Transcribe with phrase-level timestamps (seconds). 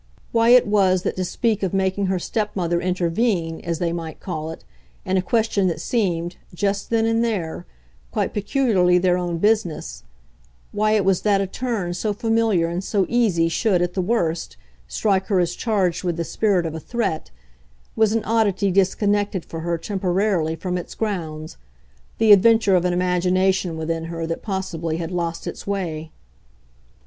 [0.31, 4.49] Why it was that to speak of making her stepmother intervene, as they might call
[4.49, 4.63] it,
[5.05, 7.67] in a question that seemed, just then and there,
[8.09, 10.01] quite peculiarly their own business
[10.71, 14.57] why it was that a turn so familiar and so easy should, at the worst,
[14.87, 17.29] strike her as charged with the spirit of a threat,
[17.95, 21.57] was an oddity disconnected, for her, temporarily, from its grounds,
[22.17, 26.11] the adventure of an imagination within her that possibly had lost its way.